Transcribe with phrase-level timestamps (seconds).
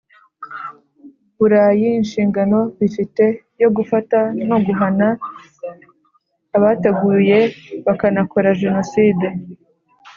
[1.37, 3.23] Burayi inshingano bifite
[3.61, 5.07] yo gufata no guhana
[6.55, 7.37] abateguye
[7.85, 9.27] bakanakora Jenoside